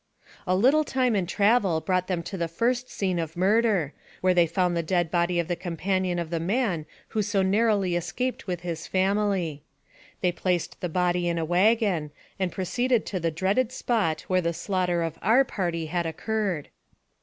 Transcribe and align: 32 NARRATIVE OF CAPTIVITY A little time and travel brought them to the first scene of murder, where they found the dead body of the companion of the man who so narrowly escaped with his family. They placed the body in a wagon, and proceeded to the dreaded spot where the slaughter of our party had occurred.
32 0.01 0.01
NARRATIVE 0.01 0.25
OF 0.25 0.45
CAPTIVITY 0.45 0.55
A 0.55 0.63
little 0.63 0.83
time 0.83 1.15
and 1.15 1.29
travel 1.29 1.81
brought 1.81 2.07
them 2.07 2.23
to 2.23 2.35
the 2.35 2.47
first 2.47 2.89
scene 2.89 3.19
of 3.19 3.37
murder, 3.37 3.93
where 4.21 4.33
they 4.33 4.47
found 4.47 4.75
the 4.75 4.81
dead 4.81 5.11
body 5.11 5.37
of 5.39 5.47
the 5.47 5.55
companion 5.55 6.17
of 6.17 6.31
the 6.31 6.39
man 6.39 6.87
who 7.09 7.21
so 7.21 7.43
narrowly 7.43 7.95
escaped 7.95 8.47
with 8.47 8.61
his 8.61 8.87
family. 8.87 9.61
They 10.21 10.31
placed 10.31 10.81
the 10.81 10.89
body 10.89 11.27
in 11.29 11.37
a 11.37 11.45
wagon, 11.45 12.09
and 12.39 12.51
proceeded 12.51 13.05
to 13.05 13.19
the 13.19 13.29
dreaded 13.29 13.71
spot 13.71 14.21
where 14.21 14.41
the 14.41 14.53
slaughter 14.53 15.03
of 15.03 15.19
our 15.21 15.43
party 15.45 15.85
had 15.85 16.07
occurred. 16.07 16.69